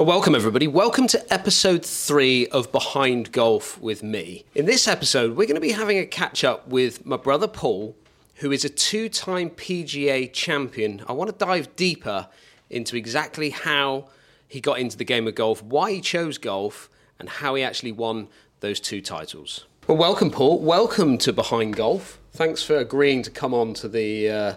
[0.00, 0.66] Well, welcome everybody.
[0.66, 4.46] Welcome to episode three of Behind Golf with me.
[4.54, 7.94] In this episode, we're going to be having a catch up with my brother Paul,
[8.36, 11.02] who is a two time PGA champion.
[11.06, 12.28] I want to dive deeper
[12.70, 14.08] into exactly how
[14.48, 16.88] he got into the game of golf, why he chose golf,
[17.18, 18.28] and how he actually won
[18.60, 19.66] those two titles.
[19.86, 20.60] Well, welcome, Paul.
[20.60, 22.18] Welcome to Behind Golf.
[22.32, 24.30] Thanks for agreeing to come on to the.
[24.30, 24.54] Uh,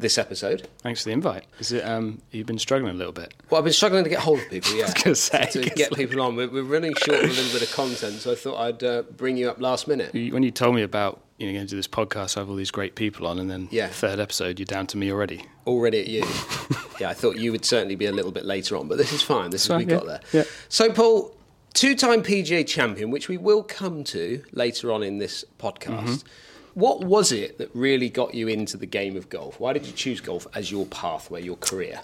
[0.00, 0.68] this episode.
[0.78, 1.44] Thanks for the invite.
[1.58, 1.84] Is it?
[1.84, 3.34] Um, you've been struggling a little bit.
[3.50, 4.74] Well, I've been struggling to get hold of people.
[4.74, 6.36] Yeah, I was say, to get people on.
[6.36, 9.02] We're, we're, running short of a little bit of content, so I thought I'd uh,
[9.02, 10.12] bring you up last minute.
[10.12, 12.56] When you told me about you know going to do this podcast, I have all
[12.56, 13.88] these great people on, and then yeah.
[13.88, 15.44] third episode, you're down to me already.
[15.66, 16.20] Already at you.
[17.00, 19.22] yeah, I thought you would certainly be a little bit later on, but this is
[19.22, 19.50] fine.
[19.50, 20.20] This is we got there.
[20.32, 20.44] Yeah.
[20.68, 21.34] So, Paul,
[21.74, 26.24] two-time PGA champion, which we will come to later on in this podcast.
[26.74, 29.58] What was it that really got you into the game of golf?
[29.58, 32.00] Why did you choose golf as your pathway, your career?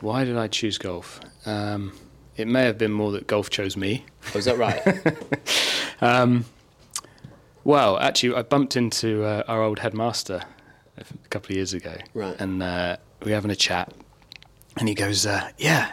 [0.00, 1.20] Why did I choose golf?
[1.46, 1.92] Um,
[2.36, 4.04] it may have been more that golf chose me.
[4.34, 4.82] Oh, is that right?
[6.00, 6.44] um,
[7.64, 10.42] well, actually, I bumped into uh, our old headmaster
[10.98, 11.96] a couple of years ago.
[12.14, 12.38] Right.
[12.40, 13.92] And uh, we were having a chat,
[14.76, 15.92] and he goes, uh, "Yeah,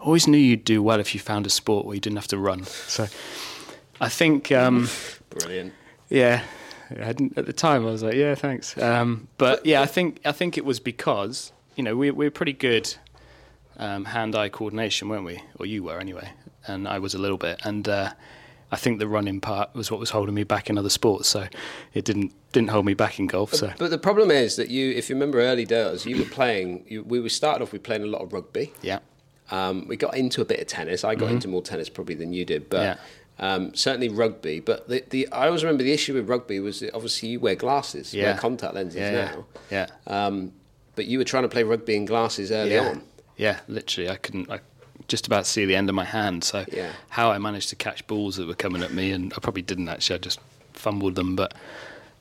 [0.00, 2.38] always knew you'd do well if you found a sport where you didn't have to
[2.38, 3.06] run." So,
[4.00, 4.50] I think.
[4.50, 4.88] Um,
[5.28, 5.74] Brilliant.
[6.08, 6.42] Yeah,
[6.98, 7.86] I hadn't at the time.
[7.86, 8.76] I was like, yeah, thanks.
[8.78, 12.30] Um, but yeah, I think I think it was because you know we we are
[12.30, 12.94] pretty good
[13.76, 15.40] um, hand-eye coordination, weren't we?
[15.58, 16.30] Or you were anyway,
[16.66, 17.60] and I was a little bit.
[17.64, 18.12] And uh,
[18.72, 21.46] I think the running part was what was holding me back in other sports, so
[21.94, 23.54] it didn't didn't hold me back in golf.
[23.54, 26.84] So, but the problem is that you, if you remember early days, you were playing.
[26.88, 28.72] You, we were started off with playing a lot of rugby.
[28.82, 28.98] Yeah.
[29.52, 31.02] Um, we got into a bit of tennis.
[31.02, 31.34] I got mm-hmm.
[31.34, 32.82] into more tennis probably than you did, but.
[32.82, 32.96] Yeah
[33.40, 36.94] um, certainly rugby, but the, the I always remember the issue with rugby was that
[36.94, 38.24] obviously you wear glasses, yeah.
[38.24, 39.46] wear contact lenses yeah, now.
[39.70, 39.86] Yeah.
[40.06, 40.52] Um,
[40.94, 42.88] but you were trying to play rugby in glasses early yeah.
[42.88, 43.02] on.
[43.38, 44.50] Yeah, literally, I couldn't.
[44.50, 44.60] I
[45.08, 46.44] just about see the end of my hand.
[46.44, 46.92] So yeah.
[47.08, 49.88] how I managed to catch balls that were coming at me, and I probably didn't
[49.88, 50.16] actually.
[50.16, 50.38] I just
[50.74, 51.54] fumbled them, but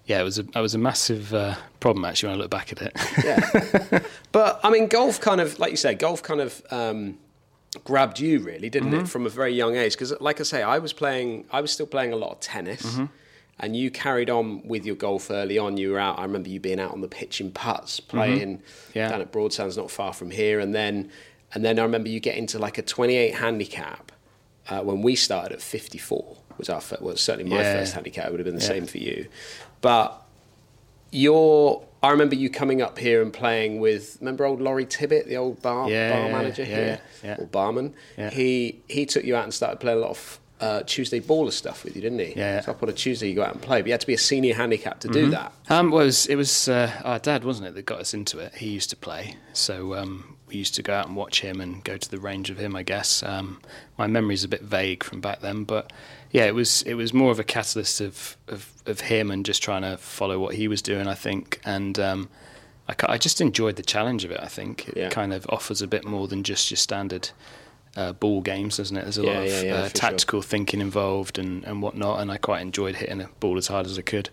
[0.05, 2.71] yeah, it was a, it was a massive uh, problem actually when I look back
[2.71, 2.97] at it.
[3.25, 3.99] yeah,
[4.31, 7.17] but I mean, golf kind of, like you say, golf kind of um,
[7.83, 9.01] grabbed you really, didn't mm-hmm.
[9.01, 9.93] it, from a very young age?
[9.93, 12.81] Because, like I say, I was playing, I was still playing a lot of tennis,
[12.81, 13.05] mm-hmm.
[13.59, 15.77] and you carried on with your golf early on.
[15.77, 16.19] You were out.
[16.19, 18.97] I remember you being out on the pitch in putts, playing mm-hmm.
[18.97, 19.09] yeah.
[19.09, 21.11] down at Broadsands, not far from here, and then,
[21.53, 24.11] and then I remember you getting to like a 28 handicap
[24.69, 26.37] uh, when we started at 54.
[26.57, 27.73] Was our was certainly my yeah.
[27.73, 28.25] first handicap.
[28.25, 28.67] It would have been the yeah.
[28.67, 29.27] same for you,
[29.79, 30.25] but
[31.11, 35.37] your I remember you coming up here and playing with remember old Laurie Tibbett, the
[35.37, 37.93] old bar yeah, bar manager yeah, here yeah, or barman.
[38.31, 41.83] He he took you out and started playing a lot of uh, Tuesday baller stuff
[41.83, 42.33] with you, didn't he?
[42.35, 42.61] Yeah.
[42.61, 44.13] So up on a Tuesday you go out and play, but you had to be
[44.13, 45.25] a senior handicap to mm-hmm.
[45.25, 45.53] do that.
[45.69, 48.55] Um, was it was uh, our dad, wasn't it, that got us into it?
[48.55, 51.83] He used to play, so um, we used to go out and watch him and
[51.83, 52.75] go to the range of him.
[52.75, 53.61] I guess um,
[53.97, 55.91] my memory's a bit vague from back then, but
[56.31, 59.63] yeah, it was it was more of a catalyst of, of, of him and just
[59.63, 62.29] trying to follow what he was doing, I think, and um,
[62.87, 64.39] I, I, just enjoyed the challenge of it.
[64.41, 65.09] I think it yeah.
[65.09, 67.31] kind of offers a bit more than just your standard
[67.95, 69.03] uh, ball games, doesn't it?
[69.03, 70.49] There's a yeah, lot of yeah, uh, tactical sure.
[70.49, 73.97] thinking involved and, and whatnot, and I quite enjoyed hitting a ball as hard as
[73.97, 74.29] I could.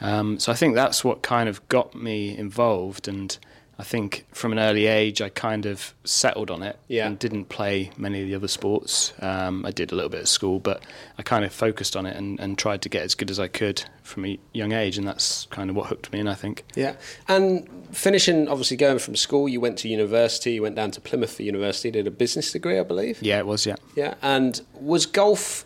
[0.00, 3.36] Um, so I think that's what kind of got me involved and
[3.80, 7.06] I think from an early age, I kind of settled on it yeah.
[7.06, 9.12] and didn't play many of the other sports.
[9.20, 10.82] Um, I did a little bit at school, but
[11.16, 13.46] I kind of focused on it and, and, tried to get as good as I
[13.46, 16.64] could from a young age, and that's kind of what hooked me in, I think.
[16.74, 16.96] Yeah.
[17.28, 21.34] And finishing, obviously, going from school, you went to university, you went down to Plymouth
[21.34, 23.22] for university, did a business degree, I believe.
[23.22, 23.76] Yeah, it was, yeah.
[23.94, 24.14] Yeah.
[24.22, 25.64] And was golf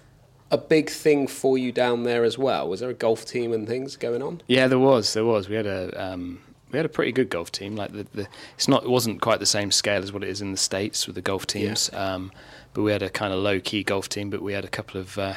[0.50, 2.68] a big thing for you down there as well?
[2.68, 4.42] Was there a golf team and things going on?
[4.48, 5.14] Yeah, there was.
[5.14, 5.48] There was.
[5.48, 6.12] We had a.
[6.12, 6.40] Um,
[6.72, 7.76] we had a pretty good golf team.
[7.76, 10.40] Like the, the, it's not, it wasn't quite the same scale as what it is
[10.40, 11.90] in the states with the golf teams.
[11.92, 12.14] Yeah.
[12.14, 12.32] Um,
[12.74, 14.30] but we had a kind of low key golf team.
[14.30, 15.34] But we had a couple of uh,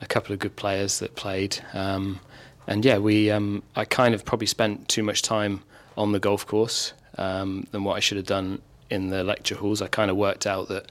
[0.00, 1.58] a couple of good players that played.
[1.74, 2.20] Um,
[2.66, 5.62] and yeah, we um, I kind of probably spent too much time
[5.96, 9.82] on the golf course um, than what I should have done in the lecture halls.
[9.82, 10.90] I kind of worked out that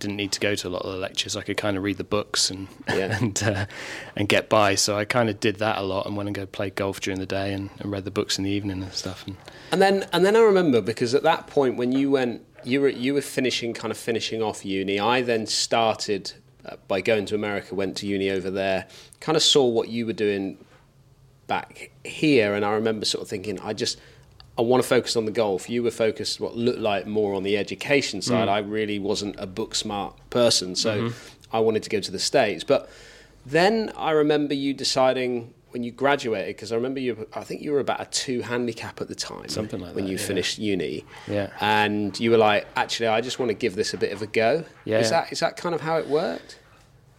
[0.00, 1.36] didn't need to go to a lot of the lectures.
[1.36, 3.16] I could kind of read the books and yeah.
[3.20, 3.66] and uh,
[4.16, 4.74] and get by.
[4.74, 7.20] So I kind of did that a lot and went and go play golf during
[7.20, 9.26] the day and, and read the books in the evening and stuff.
[9.26, 9.36] And,
[9.70, 12.88] and then and then I remember because at that point when you went, you were
[12.88, 14.98] you were finishing kind of finishing off uni.
[14.98, 16.32] I then started
[16.64, 18.86] uh, by going to America, went to uni over there,
[19.20, 20.58] kind of saw what you were doing
[21.46, 23.98] back here, and I remember sort of thinking, I just
[24.60, 25.70] I want to focus on the golf.
[25.70, 28.46] You were focused what looked like more on the education side.
[28.46, 28.52] Mm.
[28.52, 31.16] I really wasn't a book smart person, so mm-hmm.
[31.50, 32.62] I wanted to go to the states.
[32.62, 32.90] But
[33.46, 37.72] then I remember you deciding when you graduated, because I remember you, I think you
[37.72, 40.26] were about a two handicap at the time, Something like when that, you yeah.
[40.26, 41.06] finished uni.
[41.26, 41.48] Yeah.
[41.60, 44.26] and you were like, actually, I just want to give this a bit of a
[44.26, 44.64] go.
[44.84, 44.98] Yeah.
[44.98, 46.58] is that is that kind of how it worked?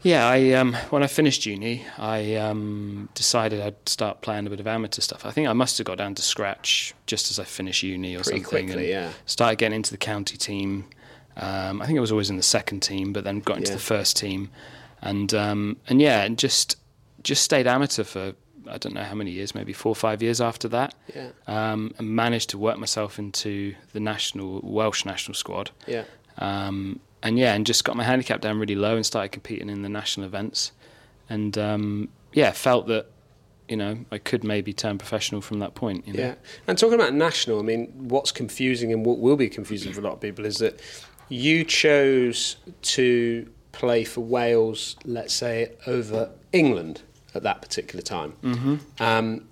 [0.03, 4.59] Yeah, I um, when I finished uni, I um, decided I'd start playing a bit
[4.59, 5.25] of amateur stuff.
[5.25, 8.21] I think I must have got down to scratch just as I finished uni or
[8.23, 8.67] Pretty something.
[8.67, 9.13] quickly, and yeah.
[9.27, 10.85] Started getting into the county team.
[11.37, 13.75] Um, I think I was always in the second team, but then got into Yeah.
[13.77, 14.49] the first team,
[15.01, 16.77] and um, and yeah, and just
[17.21, 18.33] just stayed amateur for
[18.67, 20.95] I don't know how many years, maybe four or five years after that.
[21.15, 21.29] Yeah.
[21.47, 25.69] Um, and managed to work myself into the national Welsh national squad.
[25.87, 26.03] Yeah,
[26.37, 29.81] Um, and yeah, and just got my handicap down really low and started competing in
[29.81, 30.71] the national events.
[31.29, 33.07] And um, yeah, felt that
[33.67, 36.07] you know I could maybe turn professional from that point.
[36.07, 36.19] You know?
[36.19, 36.35] yeah.
[36.67, 40.03] And talking about national, I mean, what's confusing and what will be confusing for a
[40.03, 40.81] lot of people is that
[41.29, 47.01] you chose to play for Wales, let's say, over England
[47.33, 48.33] at that particular time.
[48.43, 48.75] Mm-hmm.
[48.99, 49.47] Um,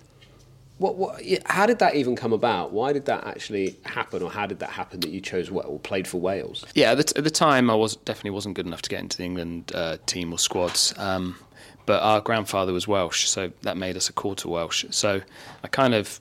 [0.80, 2.72] what, what, how did that even come about?
[2.72, 6.08] Why did that actually happen, or how did that happen that you chose or played
[6.08, 6.64] for Wales?
[6.74, 9.00] Yeah, at the, t- at the time I was definitely wasn't good enough to get
[9.00, 10.94] into the England uh, team or squads.
[10.98, 11.36] Um,
[11.84, 14.84] but our grandfather was Welsh, so that made us a quarter Welsh.
[14.90, 15.20] So
[15.62, 16.18] I kind of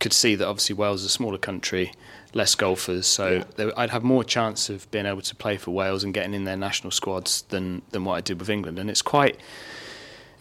[0.00, 1.92] could see that obviously Wales is a smaller country,
[2.34, 3.44] less golfers, so Yeah.
[3.56, 6.42] there, I'd have more chance of being able to play for Wales and getting in
[6.44, 8.78] their national squads than than what I did with England.
[8.80, 9.36] And it's quite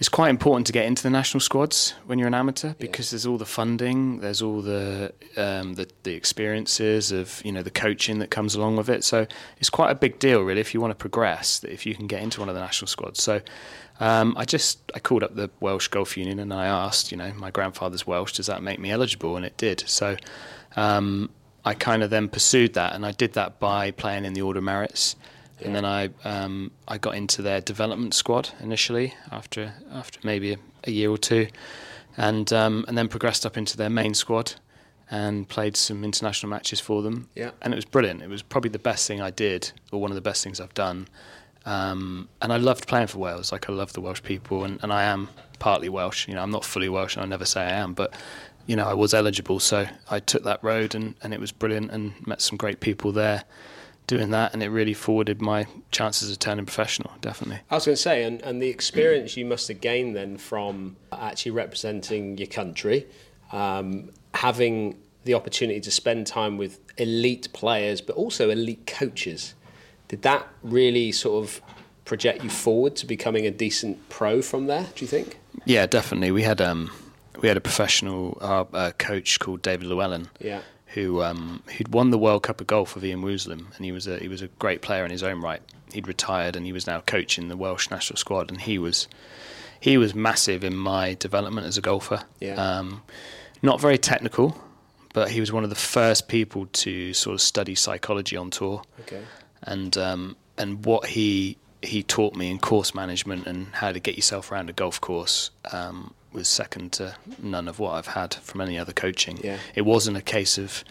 [0.02, 3.28] it's quite important to get into the national squads when you're an amateur because there's
[3.28, 8.18] all the funding, there's all the, um, the the experiences of you know the coaching
[8.18, 9.04] that comes along with it.
[9.04, 9.28] So
[9.60, 11.60] it's quite a big deal, really, if you want to progress.
[11.60, 13.22] That if you can get into one of the national squads.
[13.22, 13.42] So
[14.00, 17.32] um, I just I called up the Welsh Golf Union and I asked, you know,
[17.34, 19.36] my grandfather's Welsh, does that make me eligible?
[19.36, 19.84] And it did.
[19.88, 20.18] So
[20.76, 21.30] um,
[21.64, 24.58] I kind of then pursued that, and I did that by playing in the Order
[24.58, 25.16] of
[25.62, 25.66] Merits.
[25.66, 30.58] And then I um, I got into their development squad initially after after maybe a,
[30.86, 31.48] a year or two,
[32.18, 34.54] and um, and then progressed up into their main squad,
[35.10, 37.30] and played some international matches for them.
[37.36, 37.52] Yeah.
[37.62, 38.22] and it was brilliant.
[38.22, 40.74] It was probably the best thing I did, or one of the best things I've
[40.74, 41.08] done.
[41.66, 43.52] Um, and I loved playing for Wales.
[43.52, 45.30] Like I love the Welsh people, and, and I am
[45.60, 46.28] partly Welsh.
[46.28, 48.14] You know, I'm not fully Welsh, and I never say I am, but
[48.68, 51.92] you know, I was eligible, so I took that road, and, and it was brilliant,
[51.92, 53.44] and met some great people there
[54.12, 57.14] doing that, and it really forwarded my chances of turning professional.
[57.22, 57.62] Definitely.
[57.70, 60.98] I was going to say, and, and the experience you must have gained then from
[61.14, 63.08] actually representing your country,
[63.54, 69.54] um, having the opportunity to spend time with elite players, but also elite coaches.
[70.10, 71.62] Did that really sort of
[72.04, 74.88] project you forward to becoming a decent pro from there?
[74.94, 75.40] Do you think?
[75.64, 76.32] Yeah, definitely.
[76.32, 76.92] We had um,
[77.42, 80.28] we had a professional uh, uh, coach called David Llewellyn.
[80.42, 80.62] Yeah.
[80.94, 84.08] Who um, who'd won the World Cup of Golf with Ian Woosnam, and he was
[84.08, 85.62] a he was a great player in his own right.
[85.94, 89.08] He'd retired, and he was now coaching the Welsh national squad, and he was
[89.80, 92.24] he was massive in my development as a golfer.
[92.40, 92.56] Yeah.
[92.56, 93.04] Um,
[93.62, 94.62] not very technical,
[95.14, 98.82] but he was one of the first people to sort of study psychology on tour
[99.02, 99.22] Okay.
[99.64, 104.16] and um, and what he he taught me in course management and how to get
[104.16, 108.62] yourself around a golf course um, was second to none of what I've had from
[108.62, 109.40] any other coaching.
[109.44, 109.58] Yeah.
[109.76, 110.84] It wasn't a case of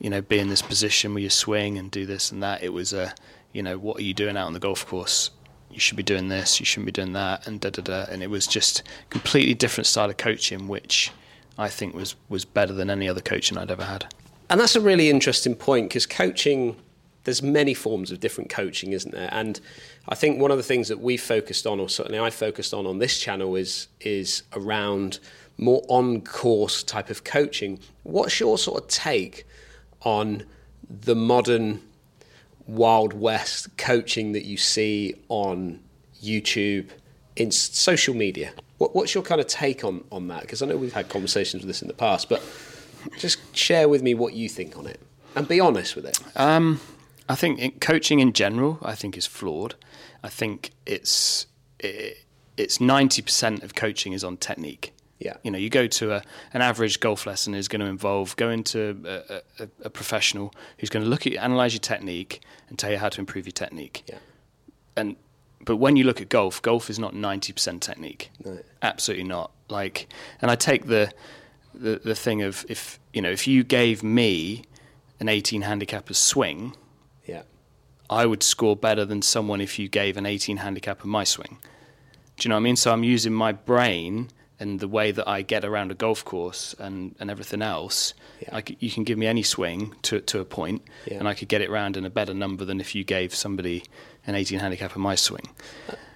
[0.00, 2.62] you know be in this position where you swing and do this and that.
[2.62, 3.14] It was a
[3.52, 5.30] you know what are you doing out on the golf course?
[5.70, 6.60] You should be doing this.
[6.60, 8.04] You shouldn't be doing that, and da da da.
[8.10, 11.10] And it was just completely different style of coaching, which
[11.56, 14.12] I think was was better than any other coaching I'd ever had.
[14.50, 16.76] And that's a really interesting point because coaching,
[17.24, 19.28] there's many forms of different coaching, isn't there?
[19.32, 19.60] And
[20.08, 22.86] I think one of the things that we focused on, or certainly I focused on
[22.86, 25.18] on this channel, is is around
[25.58, 27.78] more on course type of coaching.
[28.02, 29.44] What's your sort of take
[30.00, 30.44] on
[30.88, 31.80] the modern
[32.66, 35.80] Wild West coaching that you see on
[36.22, 36.88] YouTube,
[37.36, 38.52] in social media?
[38.78, 40.42] What, what's your kind of take on, on that?
[40.42, 42.42] Because I know we've had conversations with this in the past, but
[43.18, 45.00] just share with me what you think on it
[45.34, 46.18] and be honest with it.
[46.36, 46.80] Um,
[47.28, 49.74] I think in coaching in general, I think is flawed.
[50.22, 51.46] I think it's
[51.78, 52.24] it,
[52.56, 54.92] it's ninety percent of coaching is on technique.
[55.18, 55.36] Yeah.
[55.44, 58.64] You know, you go to a, an average golf lesson is going to involve going
[58.64, 59.22] to
[59.58, 62.90] a, a, a professional who's going to look at you, analyze your technique, and tell
[62.90, 64.02] you how to improve your technique.
[64.08, 64.18] Yeah.
[64.96, 65.16] And
[65.64, 68.30] but when you look at golf, golf is not ninety percent technique.
[68.44, 68.58] No.
[68.82, 69.52] Absolutely not.
[69.68, 70.08] Like,
[70.40, 71.12] and I take the,
[71.72, 74.64] the the thing of if you know if you gave me
[75.20, 76.76] an eighteen handicapper's swing.
[78.12, 81.58] I would score better than someone if you gave an 18 handicapper my swing.
[82.36, 82.76] Do you know what I mean?
[82.76, 84.28] So I'm using my brain
[84.60, 88.56] and the way that I get around a golf course and, and everything else, Yeah.
[88.58, 91.18] I c you can give me any swing to to a point, Yeah.
[91.18, 93.82] and I could get it round in a better number than if you gave somebody
[94.26, 95.46] an 18 handicap of my swing.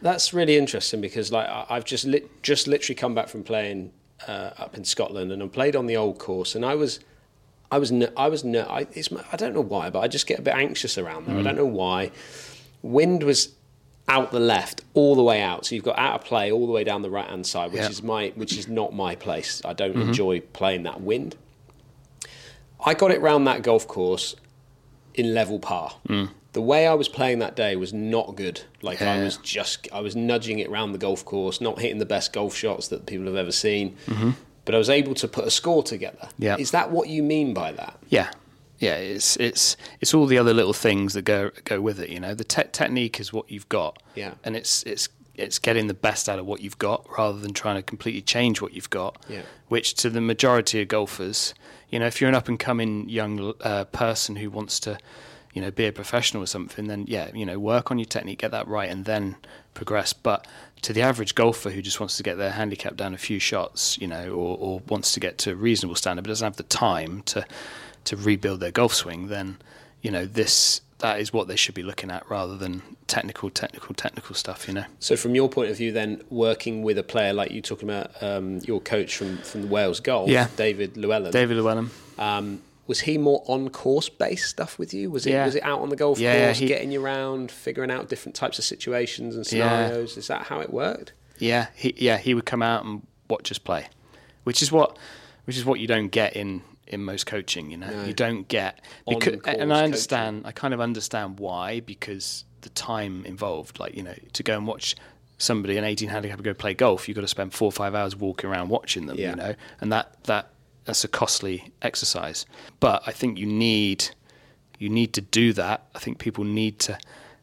[0.03, 3.91] That's really interesting because like I've just lit, just literally come back from playing
[4.29, 7.01] uh, up in Scotland and I played on the old course and I was
[7.71, 10.09] I was ner- I was ner- I, it's, my- I don't know why but I
[10.09, 11.37] just get a bit anxious around there.
[11.37, 11.59] I don't mm.
[11.59, 12.11] know why.
[12.83, 13.55] Wind was
[14.09, 16.73] out the left all the way out, so you've got out of play all the
[16.73, 17.89] way down the right hand side, which Yeah.
[17.89, 19.63] is my which is not my place.
[19.65, 20.09] I don't mm-hmm.
[20.09, 21.37] enjoy playing that wind.
[22.85, 24.37] I got it round that golf course
[25.15, 25.97] in level par.
[26.09, 26.31] Mm.
[26.53, 28.63] The way I was playing that day was not good.
[28.81, 32.07] Like I was just, I was nudging it round the golf course, not hitting the
[32.07, 33.97] best golf shots that people have ever seen.
[34.07, 34.31] Mm-hmm.
[34.67, 36.29] But I was able to put a score together.
[36.39, 36.57] Yeah.
[36.59, 37.97] Is that what you mean by that?
[38.11, 38.31] Yeah,
[38.79, 38.97] yeah.
[38.97, 42.11] It's it's it's all the other little things that go go with it.
[42.11, 44.03] You know, the te- technique is what you've got.
[44.15, 44.35] Yeah.
[44.45, 47.77] and it's it's it's getting the best out of what you've got rather than trying
[47.77, 49.25] to completely change what you've got.
[49.29, 49.43] Yeah.
[49.69, 51.55] Which to the majority of golfers,
[51.91, 54.99] you know, if you're an up and coming young uh, person who wants to,
[55.57, 58.41] you know, be a professional or something, then yeah, you know, work on your technique,
[58.41, 59.37] get that right, and then
[59.73, 60.13] progress.
[60.13, 60.47] But
[60.83, 63.97] to the average golfer who just wants to get their handicap down a few shots,
[63.99, 66.63] you know, or, or wants to get to a reasonable standard but doesn't have the
[66.65, 67.47] time to
[68.05, 69.57] to rebuild their golf swing, then
[70.03, 73.95] you know this that is what they should be looking at rather than technical, technical,
[73.95, 74.69] technical stuff.
[74.69, 74.85] You know.
[75.01, 78.11] So, from your point of view, then working with a player like you talking about
[78.23, 80.49] um, your coach from from Wales Golf, Yeah.
[80.57, 81.89] David Llewellyn, David Llewellyn.
[82.19, 85.11] um, was he more on course based stuff with you?
[85.11, 85.45] Was it Yeah.
[85.47, 88.35] was it out on the golf Yeah, course, he- getting you around, figuring out different
[88.35, 89.87] types of situations and Yeah.
[89.89, 90.17] scenarios?
[90.17, 91.13] Is that how it worked?
[91.39, 93.87] Yeah, he yeah he would come out and watch us play,
[94.45, 94.97] which is what
[95.45, 97.71] which is what you don't get in in most coaching.
[97.71, 98.05] You know, No.
[98.05, 100.43] you don't get because, and I understand.
[100.47, 103.79] I kind of understand why because the time involved.
[103.81, 104.95] Like you know, to go and watch
[105.39, 108.17] somebody an 18 handicap go play golf, you've got to spend four or five hours
[108.17, 109.19] walking around watching them.
[109.19, 109.31] Yeah.
[109.31, 110.51] You know, and that that
[110.87, 112.47] that's a costly exercise.
[112.81, 114.09] But I think you need
[114.79, 115.87] you need to do that.
[115.95, 116.99] I think people need to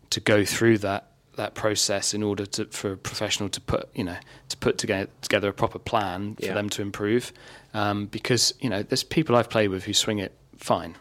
[0.10, 4.04] to go through that that process in order to for a professional to put you
[4.04, 4.18] know
[4.50, 6.54] to put together together a proper plan for Yeah.
[6.54, 7.32] them to improve.
[7.74, 10.96] Um, because you know there's people I've played with who swing it fine,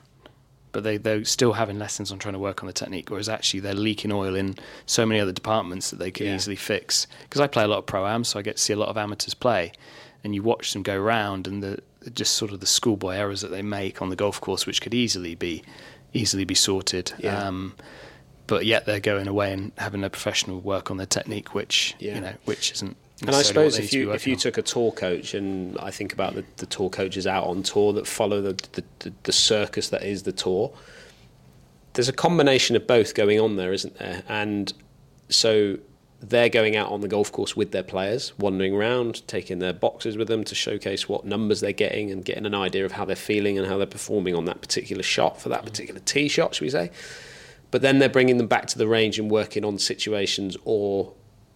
[0.73, 3.61] but they they're still having lessons on trying to work on the technique, whereas actually
[3.61, 4.55] they're leaking oil in
[4.87, 6.35] so many other departments that they could Yeah.
[6.35, 7.07] easily fix.
[7.25, 8.89] Because I play a lot of pro am, so I get to see a lot
[8.89, 9.73] of amateurs play,
[10.25, 11.79] and you watch them go round and the
[12.11, 14.95] just sort of the schoolboy errors that they make on the golf course, which could
[14.95, 15.63] easily be
[16.15, 17.13] easily be sorted.
[17.19, 17.47] Yeah.
[17.47, 17.75] Um,
[18.47, 22.17] but yet they're going away and having a professional work on their technique, which Yeah.
[22.17, 22.97] you know, which isn't.
[23.23, 24.39] And I suppose if you if you on.
[24.39, 27.93] took a tour coach, and I think about the, the tour coaches out on tour
[27.93, 30.73] that follow the, the, the, the circus that is the tour,
[31.93, 34.25] there's a combination of both going on there, isn't there?
[34.29, 34.73] And
[35.29, 35.79] so
[36.23, 40.17] they're going out on the golf course with their players, wandering around, taking their boxes
[40.17, 43.17] with them to showcase what numbers they're getting and getting an idea of how they're
[43.17, 46.65] feeling and how they're performing on that particular shot for that particular tee shot, should
[46.65, 46.91] we say?
[47.71, 51.13] But then they're bringing them back to the range and working on situations or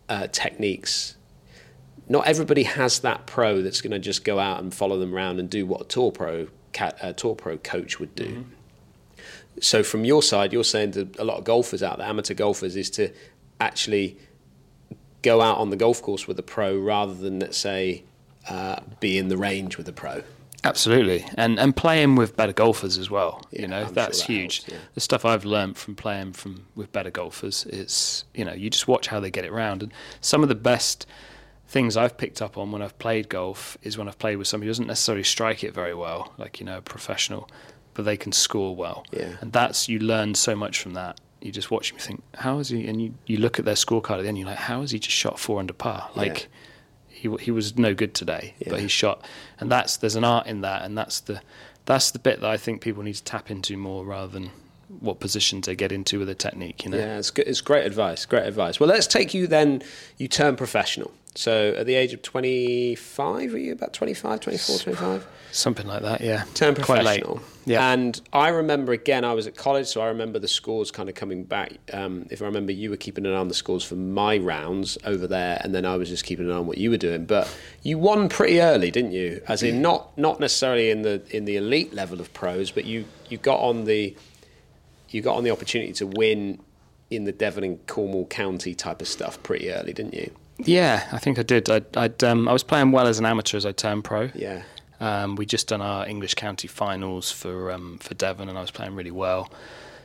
[0.09, 1.17] uh, techniques
[2.09, 5.41] not everybody has that pro that's going to just go out and follow them around
[5.41, 8.47] and do what a tour pro cat, a tour pro coach would do.
[9.61, 12.77] So from your side, you're saying to a lot of golfers out there, amateur golfers,
[12.77, 13.11] is to
[13.61, 14.19] actually
[15.26, 18.04] go out on the golf course with a pro rather than let's say
[18.49, 20.23] uh, be in the range with a pro.
[20.64, 23.42] Absolutely, and and playing with better golfers as well.
[23.50, 24.64] Yeah, you know, I'm sure that's that huge.
[24.64, 24.78] helps, yeah.
[24.95, 28.88] The stuff I've learned from playing from with better golfers is, you know, you just
[28.88, 31.06] watch how they get it round, and some of the best
[31.68, 34.66] things I've picked up on when I've played golf is when I've played with somebody
[34.66, 37.49] who doesn't necessarily strike it very well, like you know, a professional,
[37.95, 39.04] but they can score well.
[39.12, 39.37] Yeah.
[39.40, 41.21] and that's you learn so much from that.
[41.47, 42.87] You just watch him, think, how is he?
[42.88, 44.99] And you, you look at their scorecard at the end, you're like, how has he
[44.99, 46.11] just shot four under par?
[46.15, 46.49] Like
[47.09, 48.71] he he was no good today, Yeah.
[48.71, 49.25] but he shot,
[49.61, 51.41] and that's there's an art in that, and that's the
[51.87, 54.50] that's the bit that I think people need to tap into more rather than
[55.00, 56.85] what positions they get into with their technique.
[56.85, 57.47] You know, Yeah, it's good.
[57.49, 58.25] It's great advice.
[58.26, 58.79] Great advice.
[58.79, 59.83] Well, let's take you then.
[60.19, 61.12] You turn professional.
[61.37, 65.26] So at the age of 25, were you about 25, 24, 25?
[65.52, 66.21] something like that.
[66.21, 67.23] Yeah, Turn Quite late.
[67.23, 67.40] professional.
[67.64, 67.90] Yeah.
[67.93, 71.14] And I remember again, I was at college, so I remember the scores kind of
[71.14, 71.73] coming back.
[71.93, 74.99] Um, if I remember, you were keeping an eye on the scores for my rounds
[75.05, 77.25] over there, and then I was just keeping an eye on what you were doing.
[77.25, 77.52] But
[77.83, 79.40] you won pretty early, didn't you?
[79.49, 83.05] As in, not not necessarily in the in the elite level of pros, but you
[83.28, 84.14] you got on the
[85.11, 86.61] you got on the opportunity to win
[87.11, 90.31] in the Devon and Cornwall County type of stuff pretty early, didn't you?
[90.59, 91.69] Yeah, I think I did.
[91.69, 94.31] I'd, I'd um, I was playing well as an amateur as I turned pro.
[94.35, 94.63] Yeah.
[95.01, 98.71] Um, we just done our English county finals for um, for Devon, and I was
[98.71, 99.51] playing really well.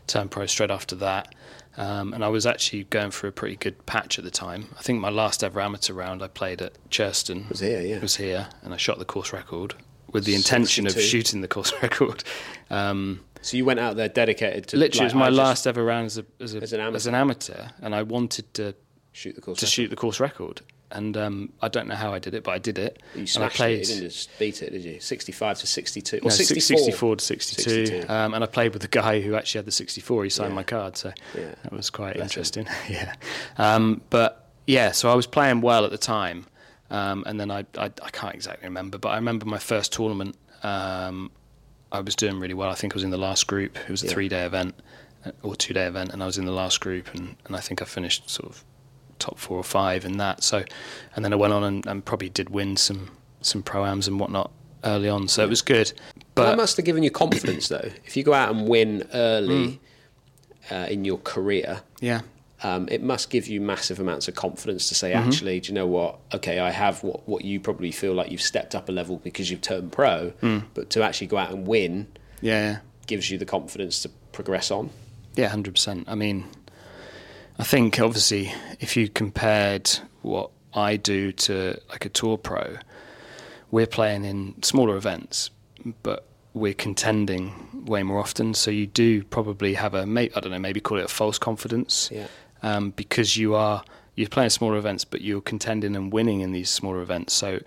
[0.08, 1.34] turned pro straight after that.
[1.78, 4.68] Um, and I was actually going for a pretty good patch at the time.
[4.78, 8.00] I think my last ever amateur round I played at Churston Was here, yeah.
[8.00, 9.76] was here, and I shot the course record
[10.12, 12.26] with the intention of shooting the course record.
[12.70, 15.38] Um, So you went out there dedicated to literally, like, it was my I just
[15.38, 18.54] last ever round as, a, as, a, As an as an amateur, and I wanted
[18.56, 18.76] to
[19.12, 19.60] shoot the course.
[19.60, 19.72] to record.
[19.72, 20.62] shoot the course record.
[20.94, 23.02] And um, I don't know how I did it, but I did it.
[23.16, 23.88] You and I smashed played it.
[23.88, 25.00] You didn't just beat it, did you?
[25.00, 26.20] Sixty-five to sixty-two.
[26.22, 26.78] Or 60 64.
[26.86, 27.86] 64 to 62.
[27.86, 28.10] 62.
[28.14, 30.26] Um, and I played with the guy who actually had the 64.
[30.26, 30.56] He signed Yeah.
[30.56, 31.56] my card, so Yeah.
[31.64, 32.68] that was quite Bless interesting.
[32.90, 33.16] yeah.
[33.58, 36.46] Um, but yeah, so I was playing well at the time.
[36.90, 40.36] Um, and then I, I, I can't exactly remember, but I remember my first tournament.
[40.62, 41.32] Um,
[41.94, 42.70] I was doing really well.
[42.70, 43.78] I think I was in the last group.
[43.78, 44.12] It was a Yeah.
[44.12, 44.76] three day event
[45.26, 47.62] uh, or two day event, and I was in the last group, and, and I
[47.62, 48.66] think I finished sort of
[49.22, 50.44] top four or five in that.
[50.44, 50.64] So,
[51.16, 53.10] and then I went on and, and probably did win some
[53.42, 54.52] some proams and whatnot
[54.84, 55.28] early on.
[55.28, 55.94] So it was good.
[56.36, 57.90] But that must have given you confidence, though.
[58.06, 59.80] If you go out and win early
[60.70, 60.74] Hmm.
[60.74, 62.22] uh, in your career, yeah,
[62.64, 65.28] um, it must give you massive amounts of confidence to say, Mm-hmm.
[65.30, 66.20] actually, do you know what?
[66.34, 69.50] Okay, I have what, what you probably feel like you've stepped up a level because
[69.50, 70.60] you've turned pro, Hmm.
[70.76, 72.08] but to actually go out and win
[72.42, 72.78] yeah, yeah.
[73.08, 74.90] gives you the confidence to progress on.
[75.36, 76.06] Yeah, hundred percent.
[76.08, 76.46] I mean,
[77.62, 79.88] I think obviously if you compared
[80.24, 82.78] what I do to like a tour pro,
[83.70, 85.52] we're playing in smaller events,
[86.02, 86.26] but
[86.56, 88.56] we're contending way more often.
[88.56, 92.10] So you do probably have a, I don't know, maybe call it a false confidence,
[92.12, 92.28] Yeah.
[92.64, 93.84] um, because you are
[94.16, 97.34] you're playing smaller events, but you're contending and winning in these smaller events.
[97.34, 97.60] So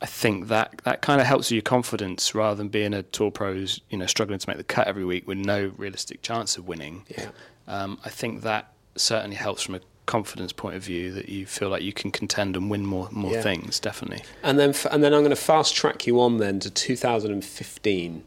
[0.00, 3.30] I think that that kind of helps with your confidence rather than being a tour
[3.30, 6.66] pros, you know, struggling to make the cut every week with no realistic chance of
[6.66, 7.04] winning.
[7.08, 7.28] Yeah.
[7.68, 11.68] Um, I think that certainly helps from a confidence point of view that you feel
[11.68, 13.42] like you can contend and win more more Yeah.
[13.42, 13.80] things.
[13.80, 14.24] Definitely.
[14.42, 18.24] And then, f- and then I'm going to fast track you on then to 2015.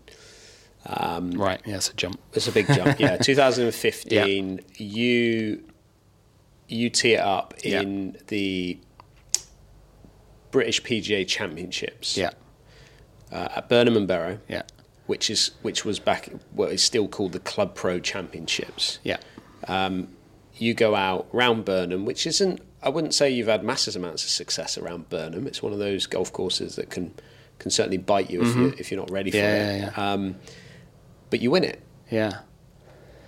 [0.85, 1.61] Um, Right.
[1.65, 2.19] Yeah, it's a jump.
[2.33, 3.17] It's a big jump, yeah.
[3.21, 5.63] 2015, you
[6.67, 7.81] you tee it up Yeah.
[7.81, 8.79] in the
[10.51, 12.31] British PGA Championships Yeah.
[13.31, 14.63] uh, at Burnham and Berrow, Yeah.
[15.07, 18.99] which is which was back what is still called the Club Pro Championships.
[19.03, 19.17] Yeah.
[20.59, 22.61] You go out round Burnham, which isn't.
[22.81, 25.47] I wouldn't say you've had massive amounts of success around Burnham.
[25.47, 27.13] It's one of those golf courses that can
[27.59, 29.79] can certainly bite you if you if you're not ready for Yeah, it.
[29.79, 30.13] yeah, yeah.
[30.13, 30.35] Um,
[31.29, 31.81] but you win it.
[32.11, 32.39] Yeah.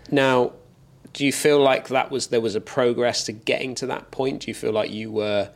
[0.10, 0.54] Now,
[1.14, 4.42] do you feel like that was there was a progress to getting to that point?
[4.42, 5.50] Do you feel like you were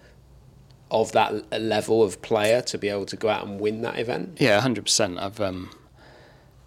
[0.91, 4.37] of that level of player to be able to go out and win that event?
[4.39, 5.17] Yeah, hundred percent.
[5.19, 5.69] I've um,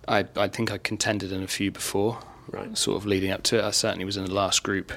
[0.07, 2.19] I I think I contended in a few before,
[2.51, 2.77] Right.
[2.77, 3.65] sort of leading up to it.
[3.65, 4.93] I certainly was in the last group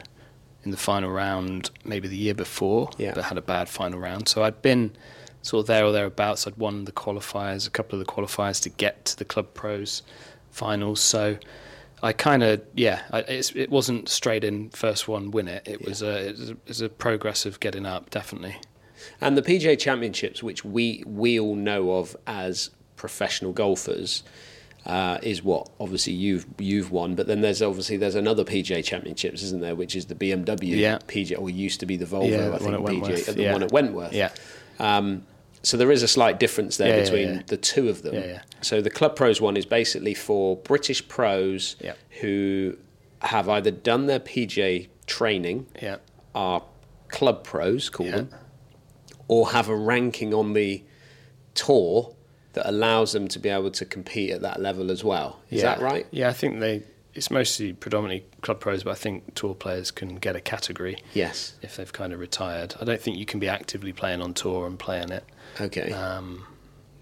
[0.63, 3.13] in the final round, maybe the year before, Yeah.
[3.15, 4.27] but had a bad final round.
[4.27, 4.91] So I'd been
[5.41, 6.45] sort of there or thereabouts.
[6.45, 10.03] I'd won the qualifiers, a couple of the qualifiers to get to the club pros
[10.51, 10.99] finals.
[11.01, 11.37] So
[12.03, 15.63] I kind of yeah, I, it's, it wasn't straight in first one win it.
[15.67, 18.57] It was a it was a, it was a progress of getting up, definitely.
[19.19, 24.21] And the PGA Championships, which we we all know of as professional golfers,
[24.85, 27.15] uh, is what obviously you've you've won.
[27.15, 29.75] But then there's obviously there's another PGA Championships, isn't there?
[29.75, 30.99] Which is the BMW Yeah.
[31.07, 33.53] PGA, or used to be the Volvo, Yeah, I think PGA, uh, the yeah.
[33.53, 34.13] one at Wentworth.
[34.13, 34.31] Yeah.
[34.79, 35.23] Um,
[35.63, 38.39] so there is a slight difference there between the two of them.
[38.61, 41.75] So the Club Pros one is basically for British pros
[42.21, 42.77] who
[43.21, 45.97] have either done their PGA training, Yeah.
[46.33, 46.63] are
[47.09, 48.29] club pros, call them,
[49.27, 50.83] or have a ranking on the
[51.53, 52.15] tour
[52.53, 55.39] that allows them to be able to compete at that level as well.
[55.49, 55.75] Is Yeah.
[55.75, 56.05] that right?
[56.11, 56.83] Yeah, I think they.
[57.13, 61.55] It's mostly predominantly club pros, but I think tour players can get a category Yes.
[61.61, 62.73] if they've kind of retired.
[62.79, 65.25] I don't think you can be actively playing on tour and playing it.
[65.59, 65.91] Okay.
[65.91, 66.45] Um,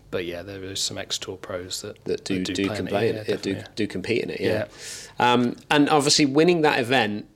[0.10, 3.16] but yeah, there is some ex-tour pros that that do do, play in compete in
[3.18, 3.68] Yeah, it, yeah, do yeah.
[3.76, 4.40] do compete in it.
[4.42, 4.66] Yeah.
[5.20, 7.28] Um, and obviously, winning that event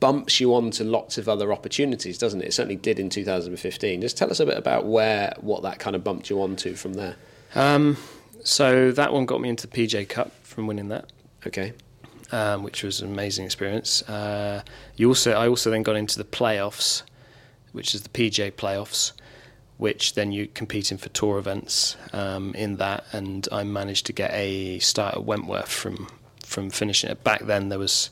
[0.00, 2.48] bumps you on to lots of other opportunities, doesn't it?
[2.48, 4.00] It certainly did in 2015.
[4.00, 6.74] Just tell us a bit about where what that kind of bumped you on to
[6.74, 7.16] from there.
[7.54, 7.96] Um,
[8.44, 11.12] so that one got me into the PGA Cup from winning that.
[11.46, 11.72] Okay.
[12.32, 14.02] um, which was an amazing experience.
[14.02, 14.62] Uh,
[14.96, 17.02] you also, I also then got into the playoffs,
[17.72, 19.12] which is the PGA playoffs,
[19.76, 24.30] which then you competing for tour events um, in that, and I managed to get
[24.32, 26.08] a start at Wentworth from
[26.44, 27.24] from finishing it.
[27.24, 28.10] Back then there was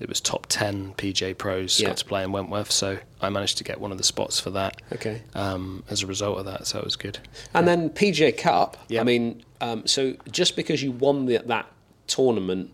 [0.00, 1.88] it was top ten PGA pros Yeah.
[1.88, 4.50] got to play in Wentworth, so I managed to get one of the spots for
[4.50, 4.80] that.
[4.92, 5.22] Okay.
[5.34, 7.18] Um, as a result of that, so it was good.
[7.54, 8.76] And then PGA Cup.
[8.88, 9.00] Yeah.
[9.00, 11.66] I mean, um, so just because you won the, that
[12.06, 12.70] tournament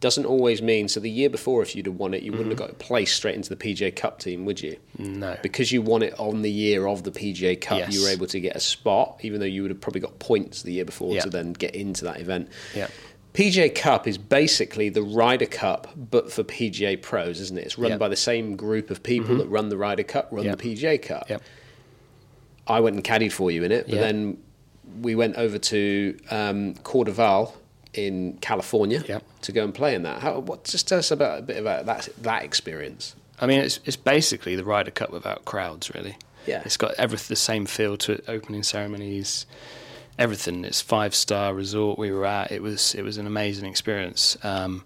[0.00, 0.88] doesn't always mean.
[0.88, 3.36] So the year before, if you'd have won it, you wouldn't have got placed straight
[3.36, 4.76] into the PGA Cup team, would you?
[4.98, 5.36] No.
[5.42, 7.94] Because you won it on the year of the PGA Cup, Yes.
[7.94, 10.62] you were able to get a spot, even though you would have probably got points
[10.62, 11.20] the year before Yeah.
[11.22, 12.48] to then get into that event.
[12.74, 12.88] Yeah.
[13.34, 17.64] PGA Cup is basically the Ryder Cup, but for PGA pros, isn't it?
[17.64, 17.98] It's run Yep.
[18.00, 20.58] by the same group of people that run the Ryder Cup, run Yep.
[20.58, 21.30] the PGA Cup.
[21.30, 21.42] Yep.
[22.66, 24.38] I went and caddied for you in it, but then
[25.00, 27.52] we went over to um, CordeValle
[27.94, 30.20] in California to go and play in that.
[30.20, 30.64] How, what?
[30.64, 33.16] Just tell us about a bit about that that experience.
[33.40, 36.16] I mean, it's it's basically the Ryder Cup without crowds, really.
[36.46, 36.62] Yeah.
[36.64, 38.24] It's got everything the same feel to it.
[38.28, 39.46] Opening ceremonies,
[40.22, 40.64] everything.
[40.64, 42.52] It's five star resort we were at.
[42.52, 44.84] It was it was an amazing experience, um,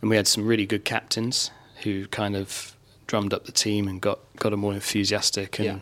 [0.00, 1.50] and we had some really good captains
[1.82, 2.74] who kind of
[3.06, 5.66] drummed up the team and got got them all enthusiastic and.
[5.66, 5.78] Yeah.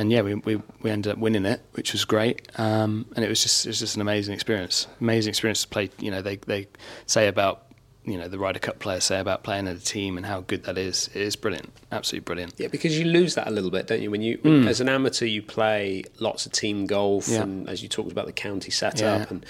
[0.00, 2.48] And yeah, we, we, we ended up winning it, which was great.
[2.54, 4.86] Um, and it was just it was just an amazing experience.
[5.00, 5.90] Amazing experience to play.
[5.98, 6.68] You know, they they
[7.06, 7.64] say about
[8.08, 10.64] you know the Ryder Cup players say about playing in a team and how good
[10.64, 11.08] that is.
[11.14, 12.54] It is brilliant, absolutely brilliant.
[12.58, 14.10] Yeah, because you lose that a little bit, don't you?
[14.10, 17.32] When you, as an amateur, you play lots of team golf, Mm.
[17.32, 17.42] Yeah.
[17.42, 19.26] and as you talked about the county setup, Yeah.
[19.30, 19.46] and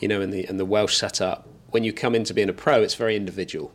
[0.00, 1.48] you know, and the and the Welsh setup.
[1.70, 3.72] When you come into being a pro, it's very individual,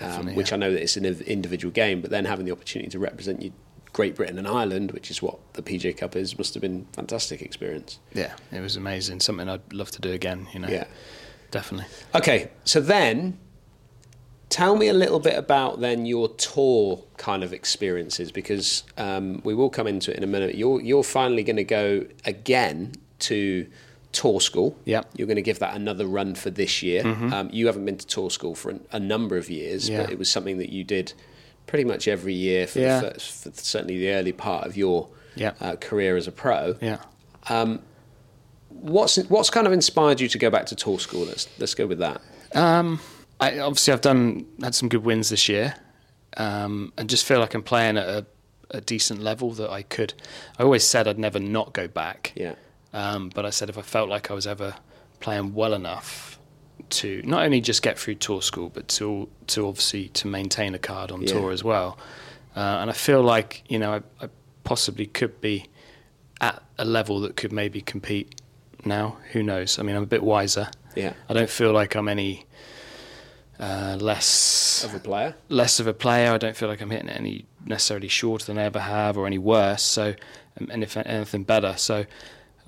[0.00, 0.54] um, Definitely, which yeah.
[0.54, 2.00] I know that it's an individual game.
[2.00, 3.52] But then having the opportunity to represent you,
[3.92, 6.94] Great Britain and Ireland, which is what the PGA Cup is, must have been a
[6.96, 7.98] fantastic experience.
[8.12, 9.20] Yeah, it was amazing.
[9.20, 10.48] Something I'd love to do again.
[10.52, 10.84] You know, Yeah.
[11.50, 11.86] definitely.
[12.14, 13.38] Okay, so then
[14.54, 19.52] tell me a little bit about then your tour kind of experiences because um, we
[19.52, 20.54] will come into it in a minute.
[20.54, 22.92] You're you're finally going to go again
[23.30, 23.66] to
[24.12, 24.76] tour school.
[24.84, 25.10] Yep.
[25.16, 27.04] You're going to give that another run for this year.
[27.04, 30.02] Um, you haven't been to tour school for an, a number of years, Yeah.
[30.02, 31.14] but it was something that you did
[31.66, 33.00] pretty much every year for, Yeah.
[33.00, 35.54] the first, for certainly the early part of your Yeah.
[35.60, 36.76] uh, career as a pro.
[36.80, 36.98] Yeah.
[37.48, 37.80] Um,
[38.70, 41.24] What's what's kind of inspired you to go back to tour school?
[41.24, 42.20] Let's let's go with that.
[42.54, 43.00] Um,
[43.40, 45.74] I obviously I've done had some good wins this year,
[46.36, 48.26] um, and just feel like I'm playing at a,
[48.70, 50.14] a decent level that I could.
[50.58, 52.32] I always said I'd never not go back.
[52.36, 52.54] Yeah.
[52.92, 54.74] Um, but I said if I felt like I was ever
[55.20, 56.38] playing well enough
[56.90, 60.78] to not only just get through tour school, but to to obviously to maintain a
[60.78, 61.28] card on Yeah.
[61.28, 61.98] tour as well.
[62.56, 64.28] Uh, and I feel like you know I, I
[64.62, 65.66] possibly could be
[66.40, 68.40] at a level that could maybe compete
[68.84, 69.16] now.
[69.32, 69.78] Who knows?
[69.78, 70.68] I mean, I'm a bit wiser.
[70.94, 71.14] Yeah.
[71.28, 72.46] I don't feel like I'm any
[73.60, 75.34] uh, less Of a player.
[75.48, 76.32] less of a player.
[76.32, 79.26] I don't feel like I'm hitting it any necessarily shorter than I ever have, or
[79.26, 79.82] any worse.
[79.82, 80.14] So,
[80.60, 81.74] um, and if anything better.
[81.76, 82.04] So,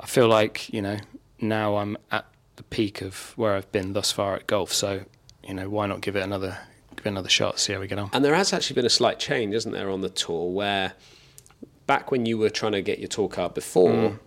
[0.01, 0.96] I feel like you know
[1.40, 2.25] now I'm at
[2.57, 4.72] the peak of where I've been thus far at golf.
[4.72, 5.05] So,
[5.46, 6.57] you know, why not give it another
[6.96, 7.59] give it another shot?
[7.59, 8.11] See how we get on.
[8.12, 10.92] And there has actually been a slight change, isn't there, on the tour where
[11.87, 14.18] back when you were trying to get your tour card before,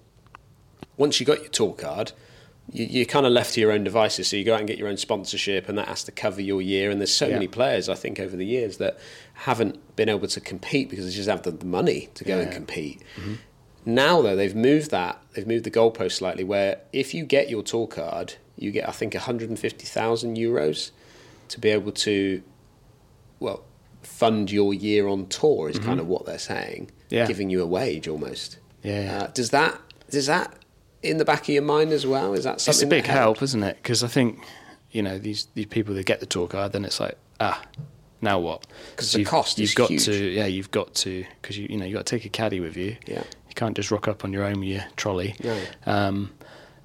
[0.97, 2.11] once you got your tour card,
[2.71, 4.27] you, you kind of left to your own devices.
[4.27, 6.61] So you go out and get your own sponsorship, and that has to cover your
[6.61, 6.91] year.
[6.91, 7.33] And there's so Yeah.
[7.35, 8.97] many players, I think, over the years that
[9.33, 12.53] haven't been able to compete because they just have the, money to go and Yeah.
[12.55, 13.01] compete.
[13.85, 15.21] Now, though, they've moved that.
[15.33, 16.43] They've moved the goalpost slightly.
[16.43, 20.91] Where if you get your tour card, you get I think 150,000 euros
[21.47, 22.43] to be able to,
[23.39, 23.63] well,
[24.03, 26.85] fund your year on tour is kind of what they're saying.
[26.87, 27.15] Mm-hmm.
[27.15, 27.25] Yeah.
[27.25, 28.57] giving you a wage almost.
[28.83, 29.21] Yeah, yeah.
[29.23, 29.79] Uh, does that
[30.11, 30.53] does that
[31.03, 32.33] in the back of your mind as well?
[32.33, 32.77] Is that something?
[32.77, 33.39] it's a big helped?
[33.39, 33.77] help, isn't it?
[33.81, 34.43] Because I think
[34.91, 37.61] you know these these people that get the tour card, then it's like ah,
[38.21, 38.65] now what?
[38.95, 40.05] 'Cause the cost you've is got huge.
[40.05, 42.59] to yeah, you've got to because you you know you got to take a caddy
[42.59, 42.97] with you.
[43.07, 43.23] Yeah.
[43.47, 45.35] you can't just rock up on your own with your trolley.
[45.43, 45.59] No.
[45.85, 46.31] Um,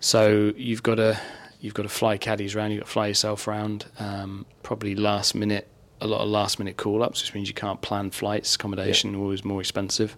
[0.00, 1.18] so you've got to
[1.60, 2.70] you've got to fly caddies around.
[2.72, 3.86] You've got to fly yourself around.
[3.98, 5.66] Um, probably last minute,
[6.00, 8.54] a lot of last minute call ups, which means you can't plan flights.
[8.54, 10.16] Accommodation always more expensive.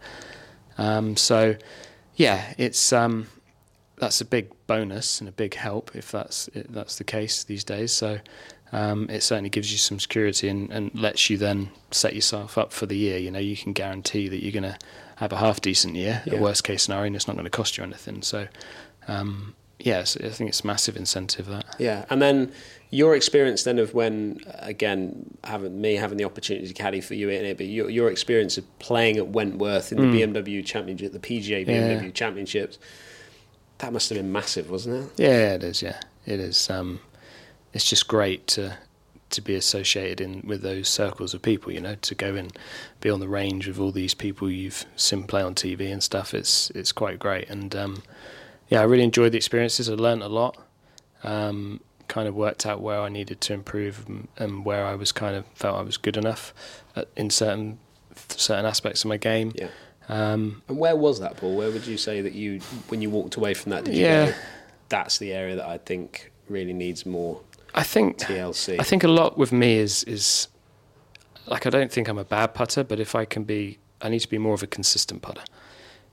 [0.77, 1.57] Um, so
[2.17, 3.29] yeah, it's um,
[3.99, 7.65] that's a big bonus and a big help if that's if that's the case these
[7.65, 7.93] days.
[7.93, 8.19] So
[8.73, 12.73] um, it certainly gives you some security and, and lets you then set yourself up
[12.73, 13.17] for the year.
[13.19, 14.79] You know, you can guarantee that you're going to
[15.17, 16.35] have a half decent year, Yeah.
[16.35, 18.23] a worst case scenario, and it's not going to cost you anything.
[18.23, 18.49] So
[19.09, 21.65] um, yes, I think it's a massive incentive that.
[21.79, 22.53] Yeah, and then
[22.91, 27.29] your experience then of when again having me having the opportunity to caddy for you
[27.29, 31.19] in it, but your your experience of playing at Wentworth in the BMW Championship, the
[31.19, 32.03] PGA BMW Mm.
[32.05, 32.11] Yeah.
[32.11, 32.79] Championships,
[33.79, 35.23] that must have been massive, wasn't it?
[35.23, 35.83] Yeah, it is.
[35.83, 36.71] Yeah, it is.
[36.71, 37.01] Um,
[37.73, 38.79] it's just great to
[39.29, 41.73] to be associated in with those circles of people.
[41.73, 42.57] You know, to go and
[43.01, 46.35] be on the range with all these people you've seen play on TV and stuff.
[46.35, 47.49] It's it's quite great.
[47.49, 48.03] And um,
[48.69, 49.89] yeah, I really enjoyed the experiences.
[49.89, 50.57] I learnt a lot.
[51.23, 55.11] Um, kind of worked out where I needed to improve and, and where I was
[55.11, 56.55] kind of felt I was good enough
[56.95, 57.79] at, in certain
[58.29, 59.53] certain aspects of my game.
[59.55, 59.69] Yeah.
[60.09, 61.57] Um, And where was that, Paul?
[61.57, 64.27] Where would you say that you, when you walked away from that, did you Yeah.
[64.27, 64.35] go,
[64.89, 67.41] that's the area that I think really needs more
[67.75, 68.79] I think TLC?
[68.81, 70.49] I think a lot with me is is
[71.47, 74.21] like I don't think I'm a bad putter, but if I can be, I need
[74.21, 75.43] to be more of a consistent putter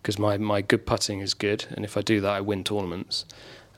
[0.02, 3.26] because my my good putting is good, and if I do that, I win tournaments.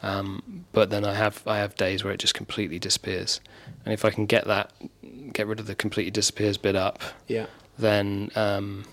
[0.02, 3.40] Um, but then I have I have days where it just completely disappears,
[3.86, 4.72] and if I can get that,
[5.34, 7.46] get rid of the completely disappears bit up, Yeah.
[7.78, 8.86] then um,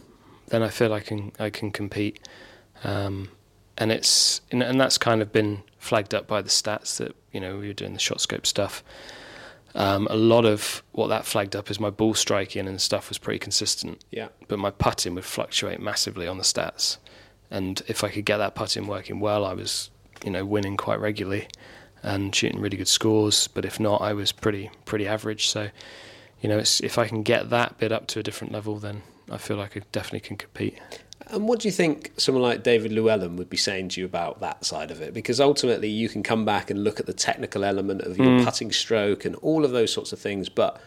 [0.52, 2.20] then I feel I can I can compete,
[2.84, 3.30] um,
[3.78, 7.40] and it's and, and that's kind of been flagged up by the stats that you
[7.40, 8.84] know we were doing the shot scope stuff.
[9.74, 13.16] Um, a lot of what that flagged up is my ball striking and stuff was
[13.16, 14.28] pretty consistent, Yeah.
[14.46, 16.98] but my putting would fluctuate massively on the stats.
[17.50, 19.90] And if I could get that putting working well, I was
[20.22, 21.48] you know winning quite regularly
[22.02, 23.48] and shooting really good scores.
[23.48, 25.48] But if not, I was pretty pretty average.
[25.48, 25.70] So
[26.42, 29.02] you know, it's, if I can get that bit up to a different level, then
[29.30, 30.78] I feel like I definitely can compete.
[31.28, 34.40] And what do you think someone like David Llewellyn would be saying to you about
[34.40, 35.14] that side of it?
[35.14, 38.44] Because ultimately, you can come back and look at the technical element of your hmm.
[38.44, 40.48] putting stroke and all of those sorts of things.
[40.48, 40.80] But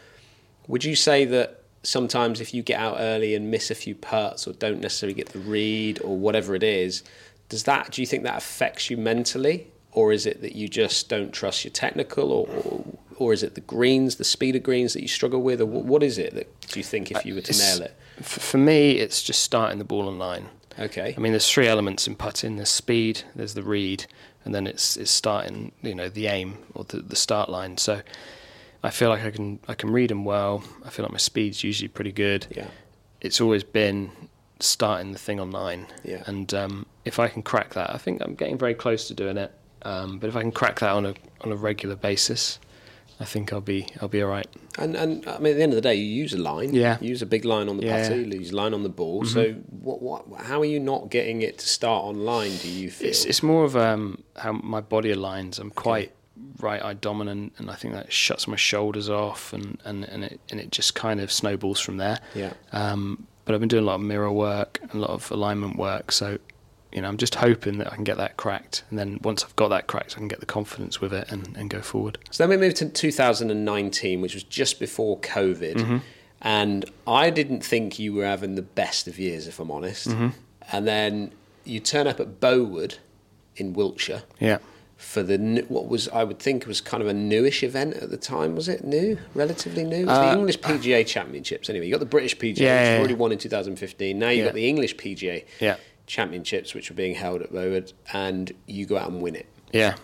[0.68, 4.48] would you say that sometimes if you get out early and miss a few putts
[4.48, 7.04] or don't necessarily get the read or whatever it is,
[7.50, 11.10] does that do you think that affects you mentally, or is it that you just
[11.10, 12.86] don't trust your technical, or or,
[13.18, 16.04] or is it the greens, the speed of greens that you struggle with, or what
[16.04, 17.96] is it that do you think if uh, you were to It's- nail it?
[18.22, 20.50] For me, it's just starting the ball on line.
[20.78, 21.14] Okay.
[21.16, 24.06] I mean, there's three elements in putting: there's speed, there's the read,
[24.44, 27.78] and then it's it's starting, you know, the aim or the, the start line.
[27.78, 28.02] So
[28.84, 30.64] I feel like I can I can read them well.
[30.84, 32.48] I feel like my speed's usually pretty good.
[32.56, 32.68] Yeah.
[33.22, 34.12] It's always been
[34.60, 35.88] starting the thing on line.
[36.04, 36.24] Yeah.
[36.26, 39.38] And um, if I can crack that, I think I'm getting very close to doing
[39.38, 39.52] it.
[39.82, 42.60] Um, but if I can crack that on a on a regular basis,
[43.20, 44.48] I think I'll be I'll be all right.
[44.78, 46.74] And and I mean, at the end of the day, you use a line.
[46.74, 46.98] Yeah.
[47.00, 48.02] You use a big line on the Yeah.
[48.04, 48.18] putter.
[48.22, 49.24] You use a line on the ball.
[49.26, 52.56] So what what how are you not getting it to start on line?
[52.58, 53.08] Do you feel?
[53.10, 55.60] It's, it's more of um, how my body aligns.
[55.60, 56.12] I'm quite
[56.60, 60.40] right eye dominant, and I think that shuts my shoulders off, and, and, and it
[60.52, 62.20] and it just kind of snowballs from there.
[62.34, 62.54] Yeah.
[62.74, 66.12] Um, but I've been doing a lot of mirror work a lot of alignment work,
[66.12, 66.38] so
[66.96, 69.56] you know I'm just hoping that I can get that cracked, and then once I've
[69.56, 72.18] got that cracked, I can get the confidence with it and, and go forward.
[72.32, 75.76] So then we moved to 2019, which was just before COVID.
[75.76, 75.98] Mm-hmm.
[76.42, 80.08] And I didn't think you were having the best of years, if I'm honest.
[80.10, 80.28] Mm-hmm.
[80.72, 81.32] And then
[81.64, 83.00] you turn up at Bowood
[83.56, 84.60] in Wiltshire Yeah.
[84.96, 88.18] for the what was I would think was kind of a newish event at the
[88.18, 88.56] time.
[88.56, 89.18] Was it new?
[89.34, 90.04] Relatively new?
[90.04, 91.70] It was the English PGA Championships.
[91.70, 94.20] Anyway, you got the British PGA, Uh, Yeah, which yeah, you already won in 2015.
[94.20, 95.78] Now you have got the English PGA Yeah.
[96.08, 99.96] Championships, which were being held at Bowood, and you go out and win it Yeah.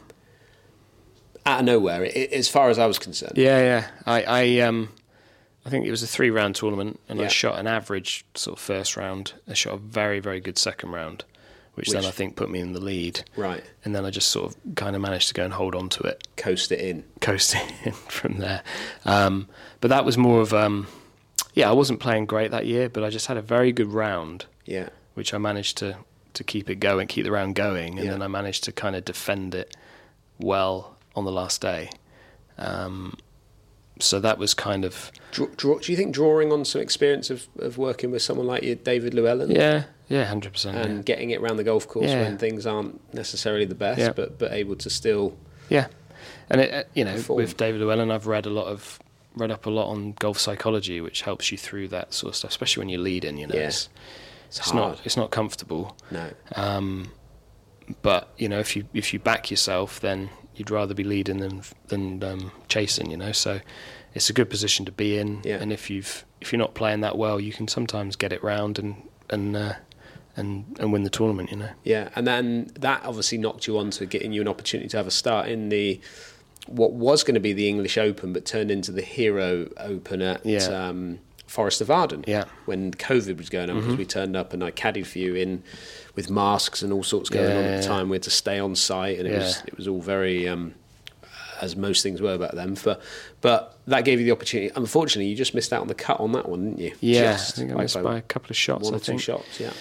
[1.45, 2.03] out of nowhere.
[2.03, 3.33] i as far as I was concerned.
[3.37, 3.87] Yeah, yeah.
[4.05, 4.89] I, I um,
[5.65, 7.25] I think it was a three-round tournament, and Yeah.
[7.25, 9.33] I shot an average sort of first round.
[9.47, 11.23] I shot a very, very good second round,
[11.75, 13.23] which, then I think put me in the lead.
[13.35, 13.63] Right.
[13.85, 16.03] And then I just sort of kind of managed to go and hold on to
[16.03, 17.03] it, Coast it in.
[17.21, 18.63] coasting in from there.
[19.05, 19.47] Um,
[19.81, 20.87] but that was more of, um,
[21.53, 24.45] yeah, I wasn't playing great that year, but I just had a very good round,
[24.65, 24.89] Yeah.
[25.13, 25.97] Which I managed to
[26.34, 28.12] to keep it going, keep the round going, and Yeah.
[28.12, 29.76] then I managed to kind of defend it
[30.39, 31.89] well on the last day.
[32.58, 33.17] Um,
[34.00, 37.47] so that was kind of Draw, draw, do you think drawing on some experience of,
[37.60, 40.78] of working with someone like you, David Llewellyn, yeah, yeah, hundred percent.
[40.78, 42.21] and getting it around the golf course Yeah.
[42.24, 44.13] when things aren't necessarily the best, Yeah.
[44.13, 45.38] but but able to still
[45.69, 45.88] Yeah,
[46.50, 47.38] and it, uh, you know, Perform.
[47.38, 49.00] with David Llewellyn, I've read a lot of
[49.36, 52.52] read up a lot on golf psychology, which helps you through that sort of stuff,
[52.52, 53.38] especially when you're leading.
[53.38, 53.67] You know, Yeah.
[53.67, 53.88] it's,
[54.51, 54.97] it's, it's hard.
[54.97, 55.95] not it's not comfortable.
[56.11, 57.11] no, Um,
[58.01, 61.63] but you know, if you if you back yourself, then you'd rather be leading than
[61.87, 63.09] than um, chasing.
[63.11, 63.59] You know, so
[64.13, 65.41] it's a good position to be in.
[65.43, 65.57] Yeah.
[65.61, 68.77] And if you've if you're not playing that well, you can sometimes get it round
[68.79, 68.95] and
[69.29, 69.73] and uh,
[70.35, 71.51] and and win the tournament.
[71.51, 71.69] You know.
[71.83, 75.07] yeah, and then that obviously knocked you on to getting you an opportunity to have
[75.07, 75.99] a start in the
[76.67, 80.45] what was going to be the English Open, but turned into the Hero Open at
[80.45, 80.59] Yeah.
[80.67, 81.19] um,
[81.51, 82.23] Forest of Arden.
[82.27, 82.45] Yeah.
[82.65, 85.63] when COVID was going on, because we turned up and I caddied for you in
[86.15, 88.09] with masks and all sorts going on at the time.
[88.09, 90.47] We had to stay on site, and it was it was all very.
[90.47, 90.75] Um,
[91.61, 93.01] as most things were back then, but
[93.39, 94.71] but that gave you the opportunity.
[94.75, 96.91] Unfortunately, you just missed out on the cut on that one, didn't you?
[97.01, 98.85] Yeah, Just I think I missed by by a couple of shots.
[98.85, 99.21] one I or two think.
[99.21, 99.59] shots.
[99.59, 99.71] Yeah,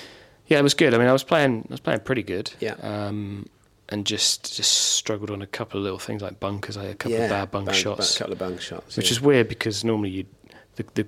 [0.48, 0.92] Yeah, it was good.
[0.92, 2.52] I mean, I was playing, I was playing pretty good.
[2.61, 2.74] Yeah.
[2.83, 3.46] Um,
[3.88, 6.76] and just just struggled on a couple of little things like bunkers.
[6.76, 7.24] I had a couple yeah.
[7.24, 9.12] of bad bunker Bang- shots, A couple of bunk shots, which yeah.
[9.12, 10.26] is weird because normally you,
[10.76, 11.06] the, the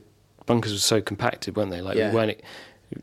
[0.53, 1.81] bunkers were so compacted, weren't they?
[1.81, 2.11] Like Yeah.
[2.11, 2.41] we weren't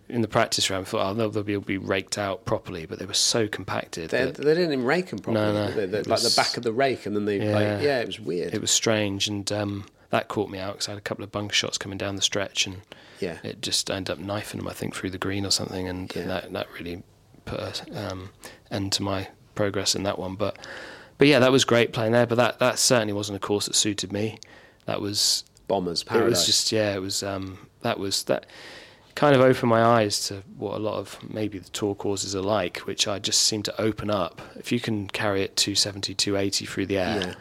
[0.08, 0.86] in the practice round.
[0.86, 4.12] We thought, oh, they'll, they'll be, raked out properly, but they were so compacted.
[4.12, 5.46] They, they didn't even rake them properly.
[5.54, 5.86] No, no, they?
[5.88, 7.54] They- it like the back of the rake, and then they Yeah.
[7.54, 8.54] like yeah, it was weird.
[8.54, 11.32] it was strange, and um, that caught me out because I had a couple of
[11.32, 12.82] bunker shots coming down the stretch, and
[13.20, 16.12] yeah, it just ended up knifing them, I think, through the green or something, and
[16.16, 16.26] Yeah.
[16.26, 17.02] that that really
[17.46, 18.30] put a um,
[18.70, 20.36] end to my progress in that one.
[20.36, 20.56] But
[21.18, 22.28] but yeah, that was great playing there.
[22.28, 24.40] But that that certainly wasn't a course that suited me.
[24.86, 28.46] That was bombers it was just yeah, it was um, that was that
[29.16, 32.42] kind of opened my eyes to what a lot of maybe the tour courses are
[32.42, 34.42] like, which I just seem to open up.
[34.56, 37.34] If you can carry it 270, 280 through the air, Yeah.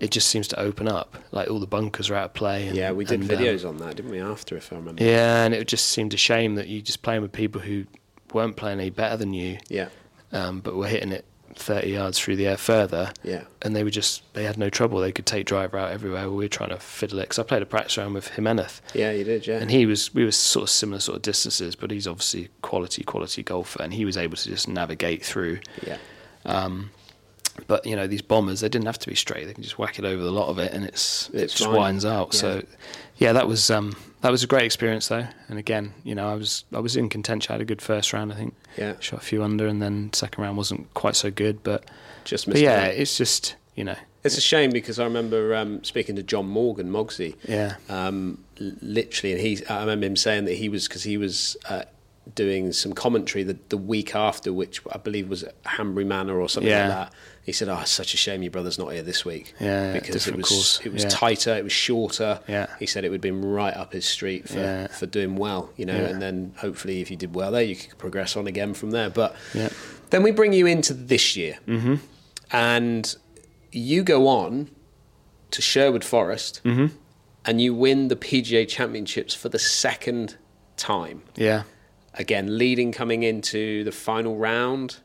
[0.00, 1.16] it just seems to open up.
[1.32, 2.66] Like all the bunkers are out of play.
[2.68, 4.20] And, Yeah, we did and, um, videos on that, didn't we?
[4.20, 5.02] After, if I remember.
[5.04, 7.84] yeah, and it just seemed a shame that you just playing with people who
[8.32, 9.88] weren't playing any better than you, Yeah,
[10.32, 11.24] um, but were hitting it
[11.56, 13.12] 30 yards through the air further.
[13.24, 15.00] yeah, And they were just, they had no trouble.
[15.00, 16.28] They could take driver out everywhere.
[16.30, 17.22] We were trying to fiddle it.
[17.22, 18.80] Because I played a practice round with Jimenez.
[18.94, 19.10] yeah.
[19.12, 19.58] You did, yeah.
[19.58, 23.02] And he was, we were sort of similar sort of distances, but he's obviously quality,
[23.04, 23.82] quality golfer.
[23.82, 25.58] And he was able to just navigate through.
[25.86, 25.98] yeah,
[26.44, 26.90] Um,
[27.66, 29.46] but, you know, these bombers, they didn't have to be straight.
[29.46, 31.72] They can just whack it over the lot of it and it's, it just fine.
[31.74, 32.34] winds out.
[32.34, 32.40] Yeah.
[32.40, 32.62] So,
[33.18, 35.26] yeah, that was, um, that was a great experience though.
[35.48, 37.52] And again, you know, I was, I was in contention.
[37.52, 38.54] I had a good first round, I think.
[38.76, 38.94] yeah.
[39.00, 41.62] Shot a few under and then second round wasn't quite so good.
[41.62, 41.84] But,
[42.24, 46.16] Just but yeah, it's just, you know, It's a shame because I remember um, speaking
[46.16, 47.76] to John Morgan, Mogsy, yeah.
[47.88, 51.82] um, literally, and he, I remember him saying that he was because he was uh,
[52.34, 56.48] doing some commentary the, the week after, which I believe was at Hanbury Manor or
[56.48, 56.88] something Yeah.
[56.88, 57.12] like that.
[57.44, 60.26] He said, "Oh, it's such a shame your brother's not here this week." Yeah, because
[60.26, 60.80] it was course.
[60.84, 61.08] it was Yeah.
[61.10, 62.40] tighter, it was shorter.
[62.48, 62.66] Yeah.
[62.80, 64.86] he said it would have been right up his street for Yeah.
[64.88, 65.94] for doing well, you know.
[65.94, 69.08] And then hopefully, if you did well there, you could progress on again from there.
[69.10, 69.68] But Yeah.
[70.10, 71.94] then we bring you into this year, mm-hmm.
[72.50, 73.14] and
[73.70, 74.70] you go on
[75.52, 76.86] to Sherwood Forest, Mm-hmm.
[77.44, 80.36] and you win the PGA Championships for the second
[80.76, 81.22] time.
[81.36, 81.62] Yeah.
[82.18, 84.98] Again, leading coming into the final round.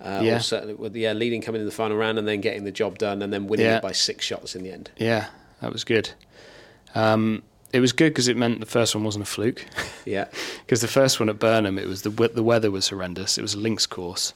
[0.00, 0.36] Uh, Yeah.
[0.36, 2.98] or certainly, well, yeah, leading coming into the final round and then getting the job
[2.98, 3.76] done and then winning Yeah.
[3.76, 4.90] it by six shots in the end.
[4.96, 5.26] Yeah,
[5.62, 6.10] that was good.
[6.94, 9.64] Um, it was good because it meant the first one wasn't a fluke.
[10.04, 10.26] Yeah,
[10.60, 13.38] Because the first one at Burnham, it was the the weather was horrendous.
[13.38, 14.32] It was a links course,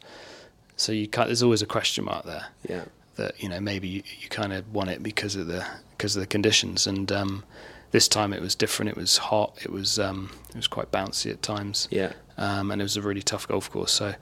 [0.77, 2.85] so you can't, there's always a question mark there yeah,
[3.17, 5.65] that you know maybe you, you kind of won it because of the
[5.97, 6.87] because of the conditions.
[6.87, 7.45] And um,
[7.91, 8.91] this time it was different.
[8.91, 9.59] It was hot.
[9.63, 11.89] It was um, it was quite bouncy at times.
[11.91, 13.93] yeah, um, and it was a really tough golf course.
[13.93, 14.15] So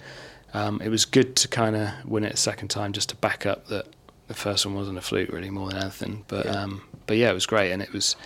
[0.54, 3.44] um, it was good to kind of win it a second time just to back
[3.46, 3.86] up that
[4.28, 6.24] the first one wasn't a fluke really more than anything.
[6.28, 6.62] But Yeah.
[6.62, 8.16] um, but yeah, it was great, and it was.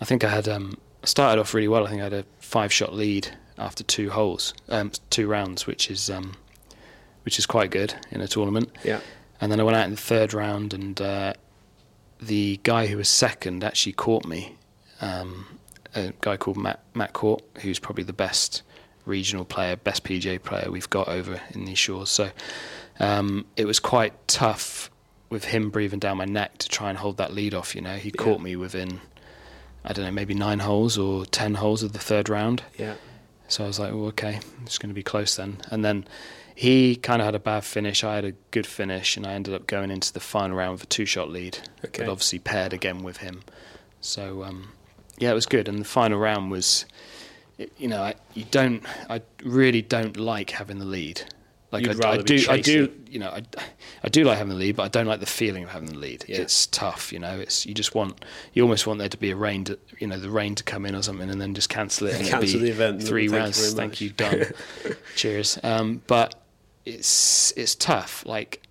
[0.00, 1.86] I think I had um, started off really well.
[1.86, 5.90] I think I had a five shot lead after two holes, um, two rounds, which
[5.90, 6.34] is um,
[7.24, 8.70] which is quite good in a tournament.
[8.82, 8.98] yeah,
[9.40, 11.34] And then I went out in the third round, and uh,
[12.20, 14.56] the guy who was second actually caught me.
[15.02, 15.46] Um,
[15.94, 18.62] a guy called Matt Matt Court, who's probably the best
[19.04, 22.08] regional player, best PGA player we've got over in these shores.
[22.08, 22.30] So
[23.00, 24.90] um, it was quite tough
[25.28, 27.74] with him breathing down my neck to try and hold that lead off.
[27.74, 28.22] You know, he Yeah.
[28.24, 29.00] caught me within.
[29.84, 32.62] I don't know, maybe nine holes or ten holes of the third round.
[32.78, 32.94] yeah,
[33.48, 35.56] So I was like, oh, okay, it's going to be close then.
[35.72, 36.06] And then
[36.54, 38.04] he kind of had a bad finish.
[38.04, 40.84] I had a good finish, and I ended up going into the final round with
[40.84, 42.04] a two shot lead, Okay.
[42.04, 43.42] but obviously paired again with him.
[44.00, 44.68] So, um,
[45.22, 45.68] yeah, it was good.
[45.68, 46.84] And the final round was,
[47.78, 51.22] you know, I, you don't, I really don't like having the lead.
[51.70, 53.44] Like You'd I, I do, I do, you know, I,
[54.02, 55.98] I do like having the lead, but I don't like the feeling of having the
[55.98, 56.24] lead.
[56.26, 56.40] Yeah.
[56.40, 57.38] It's tough, you know.
[57.38, 60.18] It's you just want, you almost want there to be a rain, to, you know,
[60.18, 62.66] the rain to come in or something, and then just cancel it and Cancel be
[62.66, 64.46] the event Three thank rounds, very thank you, done.
[65.16, 65.58] Cheers.
[65.62, 66.34] Um, but
[66.84, 68.66] it's it's tough, like,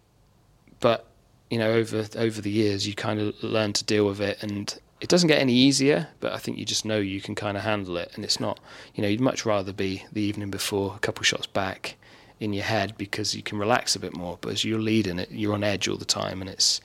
[0.82, 1.08] but
[1.50, 4.78] you know, over over the years, you kind of learn to deal with it, and
[5.02, 6.08] it doesn't get any easier.
[6.20, 8.60] But I think you just know you can kind of handle it, and it's not,
[8.96, 11.98] you know, you'd much rather be the evening before, a couple shots back
[12.40, 14.38] in your head because you can relax a bit more.
[14.40, 16.80] But as you're leading it, you're on edge all the time, and it's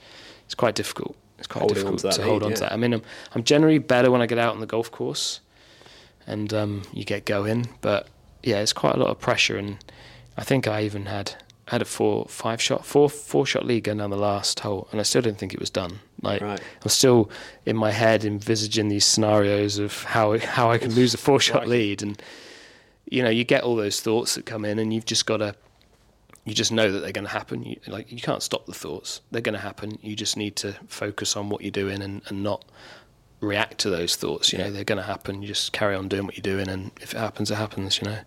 [0.45, 1.15] it's quite difficult.
[1.37, 2.55] It's quite Holding difficult to to hold on yeah.
[2.55, 2.73] to that.
[2.73, 3.03] I mean, I'm
[3.35, 5.39] I'm generally better when I get out on the golf course,
[6.25, 7.69] and um, you get going.
[7.81, 8.07] But
[8.41, 9.77] yeah, it's quite a lot of pressure, and
[10.35, 11.35] I think I even had
[11.67, 14.99] had a four five shot four four shot lead going down the last hole, and
[14.99, 15.99] I still didn't think it was done.
[16.21, 16.61] Like Right.
[16.83, 17.29] I'm still
[17.65, 21.61] in my head envisaging these scenarios of how how I can lose a four shot
[21.61, 21.67] Right.
[21.69, 22.21] lead, and
[23.09, 25.55] you know you get all those thoughts that come in, and you've just got to.
[26.45, 27.61] You just know that they're going to happen.
[27.63, 29.99] You, like you can't stop the thoughts; they're going to happen.
[30.01, 32.63] You just need to focus on what you're doing and, and not
[33.41, 34.53] react to those thoughts.
[34.53, 35.41] You know, they're going to happen.
[35.41, 37.99] You just carry on doing what you're doing, and if it happens, it happens.
[37.99, 38.17] You know.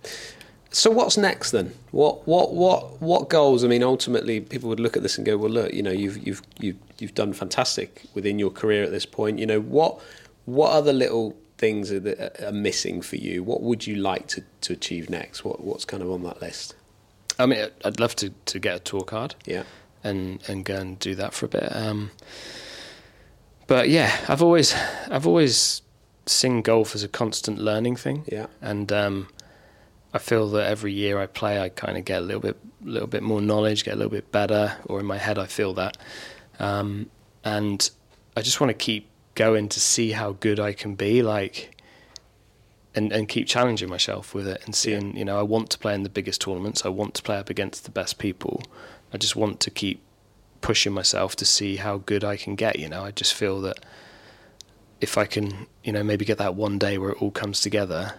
[0.73, 1.75] So what's next then?
[1.91, 3.65] What what what what goals?
[3.65, 6.25] I mean, ultimately, people would look at this and go, "Well, look, you know, you've
[6.25, 9.39] you've you've you've done fantastic within your career at this point.
[9.41, 10.01] You know, what
[10.45, 13.43] what other little things are, that are missing for you?
[13.43, 15.45] What would you like to, to achieve next?
[15.45, 16.75] What what's kind of on that list?
[17.39, 19.63] I mean, I'd love to, to get a tour card Yeah,
[20.05, 21.75] and, and go and do that for a bit.
[21.75, 22.11] Um,
[23.67, 24.75] but yeah, I've always
[25.11, 25.83] I've always
[26.27, 28.25] seen golf as a constant learning thing.
[28.31, 29.29] yeah, and um,
[30.13, 33.09] I feel that every year I play, I kind of get a little bit, little
[33.09, 35.97] bit more knowledge, get a little bit better, or in my head I feel that,
[36.59, 37.11] um,
[37.45, 37.91] and
[38.37, 41.23] I just want to keep going to see how good I can be.
[41.23, 41.81] Like,
[42.95, 45.95] and and keep challenging myself with it and seeing you know I want to play
[45.95, 46.85] in the biggest tournaments.
[46.85, 48.63] I want to play up against the best people.
[49.13, 50.03] I just want to keep
[50.61, 52.79] pushing myself to see how good I can get.
[52.79, 53.85] You know, I just feel that
[55.01, 58.15] if I can, you know, maybe get that one day where it all comes together,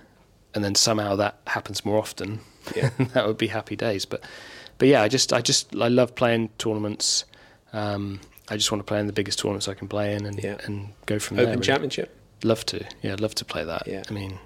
[0.53, 2.39] and then somehow that happens more often,
[2.75, 2.89] Yeah.
[3.13, 4.05] that would be happy days.
[4.05, 4.23] But,
[4.77, 7.25] but yeah, I just, I just, I love playing tournaments.
[7.73, 10.41] Um, I just want to play in the biggest tournaments I can play in, and
[10.43, 10.57] Yeah.
[10.65, 11.53] and go from Open there.
[11.55, 11.65] really.
[11.65, 12.17] Championship.
[12.43, 13.83] Love to, yeah, I'd love to play that.
[13.87, 14.03] Yeah.
[14.09, 14.39] I mean,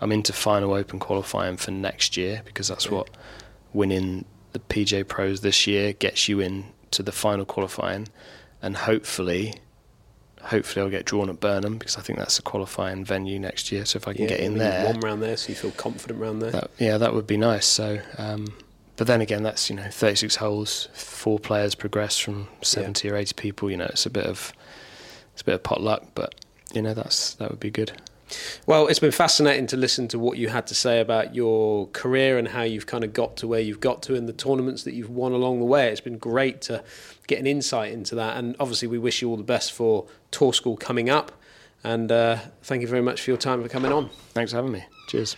[0.00, 2.92] I'm into final open qualifying for next year because that's Yeah.
[2.92, 3.10] what
[3.74, 8.08] winning the PGA Pros this year gets you in to the final qualifying,
[8.62, 9.54] and hopefully,
[10.42, 13.84] hopefully I'll get drawn at Burnham because I think that's a qualifying venue next year.
[13.84, 16.20] So if I can Yeah, get in there, One round there, so you feel confident
[16.20, 16.50] round there.
[16.52, 17.66] that, yeah, that would be nice.
[17.66, 18.54] So, um,
[18.96, 23.34] but then again, that's you know 36 holes, four players progress from 70 or 80
[23.34, 23.70] people.
[23.70, 24.52] You know, it's a bit of
[25.32, 26.34] it's a bit of potluck, but
[26.72, 27.92] you know that's that would be good.
[28.64, 32.38] Well, it's been fascinating to listen to what you had to say about your career
[32.38, 34.94] and how you've kind of got to where you've got to in the tournaments that
[34.94, 35.88] you've won along the way.
[35.90, 36.84] It's been great to
[37.26, 38.36] get an insight into that.
[38.36, 41.32] And obviously, we wish you all the best for Tour School coming up.
[41.82, 44.10] And uh, thank you very much for your time for coming on.
[44.34, 44.84] Thanks for having me.
[45.06, 45.36] Cheers.